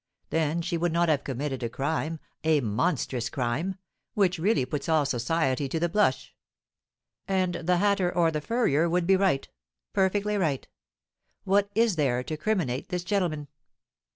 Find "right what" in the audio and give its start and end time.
10.37-11.69